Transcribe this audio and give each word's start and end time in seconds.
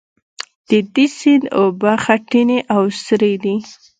د 0.69 0.71
دې 0.93 1.05
سیند 1.17 1.43
اوبه 1.59 1.93
خټینې 2.03 2.59
او 2.75 2.83
سرې 3.05 3.33
دي. 3.43 3.55